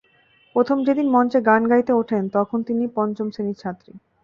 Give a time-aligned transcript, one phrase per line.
[0.55, 3.91] প্রথম যেদিন মঞ্চে গান গাইতে ওঠেন, তখন তিনি পঞ্চম শ্রেণির ছাত্রী।